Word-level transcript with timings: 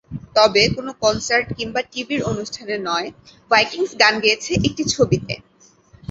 তবে 0.35 0.61
কোনো 0.75 0.91
কনসার্ট 1.01 1.47
কিংবা 1.57 1.81
টিভির 1.91 2.21
অনুষ্ঠানে 2.23 2.75
নয়, 2.87 3.07
ভাইকিংস 3.51 3.91
গান 4.01 4.13
গেয়েছে 4.23 4.51
একটি 4.67 4.83
ছবিতে। 4.93 5.33